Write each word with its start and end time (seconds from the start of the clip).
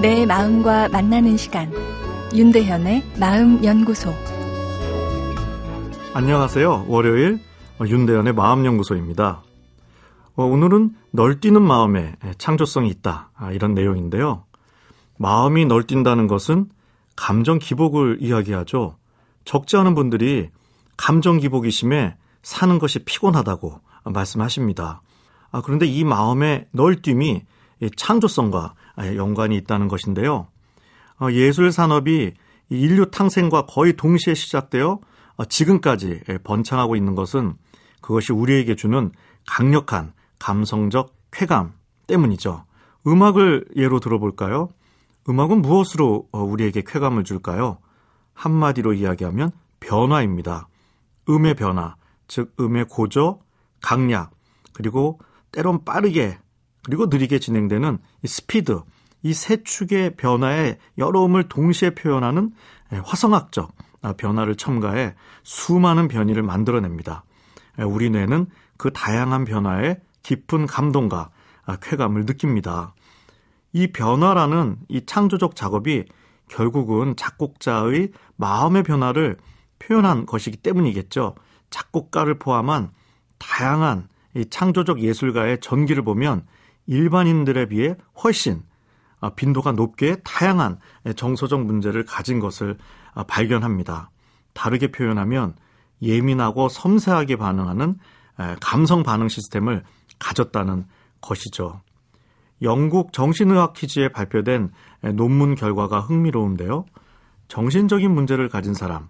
내 0.00 0.24
마음과 0.24 0.88
만나는 0.88 1.36
시간 1.36 1.70
윤대현의 2.34 3.02
마음연구소 3.20 4.14
안녕하세요. 6.14 6.86
월요일 6.88 7.38
윤대현의 7.86 8.32
마음연구소입니다. 8.32 9.42
어, 10.36 10.42
오늘은 10.42 10.94
널뛰는 11.10 11.60
마음에 11.60 12.16
창조성이 12.38 12.88
있다 12.88 13.30
아, 13.36 13.52
이런 13.52 13.74
내용인데요. 13.74 14.44
마음이 15.18 15.66
널뛴다는 15.66 16.28
것은 16.28 16.70
감정 17.14 17.58
기복을 17.58 18.18
이야기하죠. 18.22 18.96
적지 19.44 19.76
않은 19.76 19.94
분들이 19.94 20.48
감정 20.96 21.36
기복이 21.36 21.70
심해 21.70 22.16
사는 22.42 22.78
것이 22.78 23.00
피곤하다고 23.00 23.80
말씀하십니다. 24.04 25.02
아, 25.50 25.60
그런데 25.60 25.84
이 25.84 26.04
마음의 26.04 26.68
널뛰미 26.72 27.42
창조성과 27.96 28.74
연관이 29.16 29.56
있다는 29.56 29.88
것인데요. 29.88 30.48
어, 31.20 31.30
예술 31.32 31.72
산업이 31.72 32.32
인류 32.70 33.10
탕생과 33.10 33.66
거의 33.66 33.94
동시에 33.94 34.34
시작되어 34.34 35.00
어, 35.36 35.44
지금까지 35.44 36.20
번창하고 36.44 36.96
있는 36.96 37.14
것은 37.14 37.54
그것이 38.00 38.32
우리에게 38.32 38.74
주는 38.74 39.10
강력한 39.46 40.12
감성적 40.38 41.14
쾌감 41.30 41.72
때문이죠. 42.06 42.64
음악을 43.06 43.66
예로 43.76 44.00
들어볼까요? 44.00 44.68
음악은 45.28 45.62
무엇으로 45.62 46.28
어, 46.32 46.42
우리에게 46.42 46.82
쾌감을 46.86 47.24
줄까요? 47.24 47.78
한마디로 48.34 48.94
이야기하면 48.94 49.52
변화입니다. 49.80 50.68
음의 51.28 51.54
변화, 51.54 51.96
즉 52.26 52.54
음의 52.58 52.86
고조, 52.86 53.40
강약, 53.82 54.30
그리고 54.72 55.18
때론 55.52 55.84
빠르게 55.84 56.38
그리고 56.82 57.06
느리게 57.06 57.38
진행되는 57.38 57.98
이 58.22 58.26
스피드, 58.26 58.82
이 59.22 59.32
세 59.32 59.62
축의 59.62 60.16
변화의 60.16 60.78
여러 60.98 61.24
음을 61.24 61.48
동시에 61.48 61.90
표현하는 61.90 62.52
예, 62.92 63.00
화성학적 63.04 63.72
아, 64.02 64.14
변화를 64.14 64.56
첨가해 64.56 65.14
수많은 65.42 66.08
변이를 66.08 66.42
만들어냅니다. 66.42 67.24
예, 67.78 67.82
우리 67.82 68.10
뇌는 68.10 68.46
그 68.76 68.90
다양한 68.92 69.44
변화에 69.44 69.98
깊은 70.22 70.66
감동과 70.66 71.30
아, 71.66 71.76
쾌감을 71.76 72.24
느낍니다. 72.24 72.94
이 73.72 73.88
변화라는 73.88 74.78
이 74.88 75.04
창조적 75.04 75.54
작업이 75.54 76.04
결국은 76.48 77.14
작곡자의 77.16 78.10
마음의 78.36 78.82
변화를 78.82 79.36
표현한 79.78 80.26
것이기 80.26 80.56
때문이겠죠. 80.56 81.34
작곡가를 81.68 82.38
포함한 82.38 82.90
다양한 83.38 84.08
이 84.34 84.46
창조적 84.46 85.00
예술가의 85.00 85.60
전기를 85.60 86.02
보면 86.02 86.44
일반인들에 86.90 87.66
비해 87.66 87.96
훨씬 88.22 88.62
아, 89.20 89.30
빈도가 89.30 89.72
높게 89.72 90.16
다양한 90.24 90.78
정서적 91.14 91.64
문제를 91.64 92.04
가진 92.04 92.40
것을 92.40 92.78
아, 93.14 93.22
발견합니다. 93.22 94.10
다르게 94.54 94.90
표현하면 94.90 95.54
예민하고 96.02 96.68
섬세하게 96.68 97.36
반응하는 97.36 97.94
감성 98.60 99.02
반응 99.02 99.28
시스템을 99.28 99.84
가졌다는 100.18 100.86
것이죠. 101.20 101.82
영국 102.62 103.12
정신의학 103.12 103.74
퀴즈에 103.74 104.08
발표된 104.08 104.70
논문 105.14 105.54
결과가 105.54 106.00
흥미로운데요. 106.00 106.86
정신적인 107.48 108.10
문제를 108.10 108.48
가진 108.48 108.74
사람, 108.74 109.08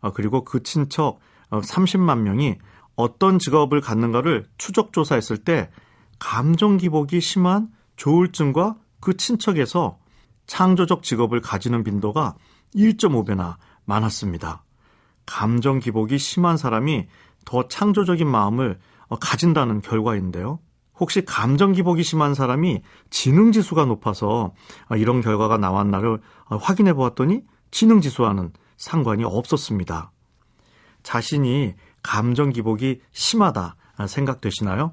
아, 0.00 0.12
그리고 0.12 0.44
그 0.44 0.62
친척 0.62 1.18
30만 1.50 2.10
어, 2.10 2.16
명이 2.16 2.56
어떤 2.94 3.38
직업을 3.38 3.80
갖는가를 3.80 4.46
추적 4.58 4.92
조사했을 4.92 5.38
때 5.38 5.70
감정 6.18 6.76
기복이 6.76 7.20
심한 7.20 7.68
조울증과 7.96 8.76
그 9.00 9.16
친척에서 9.16 9.98
창조적 10.46 11.02
직업을 11.02 11.40
가지는 11.40 11.84
빈도가 11.84 12.34
1.5배나 12.74 13.56
많았습니다. 13.84 14.64
감정 15.26 15.78
기복이 15.78 16.18
심한 16.18 16.56
사람이 16.56 17.06
더 17.44 17.68
창조적인 17.68 18.26
마음을 18.26 18.78
어, 19.08 19.16
가진다는 19.16 19.80
결과인데요. 19.80 20.58
혹시 20.98 21.24
감정 21.24 21.72
기복이 21.72 22.02
심한 22.02 22.34
사람이 22.34 22.82
지능 23.10 23.52
지수가 23.52 23.84
높아서 23.86 24.52
어, 24.88 24.96
이런 24.96 25.20
결과가 25.20 25.58
나왔나를 25.58 26.20
어, 26.46 26.56
확인해 26.56 26.92
보았더니 26.94 27.42
지능 27.70 28.00
지수와는 28.00 28.52
상관이 28.76 29.24
없었습니다. 29.24 30.12
자신이 31.02 31.74
감정 32.02 32.50
기복이 32.50 33.00
심하다 33.12 33.76
생각되시나요? 34.06 34.92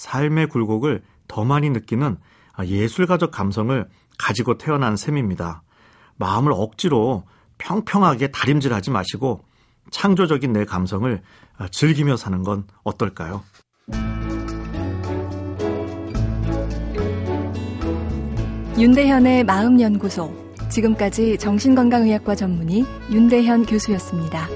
삶의 0.00 0.46
굴곡을 0.46 1.02
더 1.28 1.44
많이 1.44 1.68
느끼는 1.68 2.16
예술가적 2.64 3.30
감성을 3.30 3.86
가지고 4.18 4.56
태어난 4.56 4.96
셈입니다. 4.96 5.62
마음을 6.16 6.52
억지로 6.54 7.24
평평하게 7.58 8.28
다림질하지 8.28 8.90
마시고 8.90 9.44
창조적인 9.90 10.54
내 10.54 10.64
감성을 10.64 11.22
즐기며 11.70 12.16
사는 12.16 12.42
건 12.42 12.64
어떨까요? 12.82 13.42
윤대현의 18.78 19.44
마음연구소. 19.44 20.34
지금까지 20.70 21.36
정신건강의학과 21.36 22.34
전문의 22.36 22.86
윤대현 23.10 23.66
교수였습니다. 23.66 24.48